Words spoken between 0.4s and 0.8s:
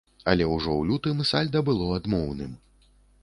ўжо